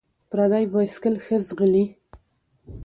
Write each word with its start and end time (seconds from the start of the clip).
ـ 0.15 0.29
پردى 0.29 0.61
بايسکل 0.73 1.15
ښه 1.25 1.37
ځغلي. 1.47 1.85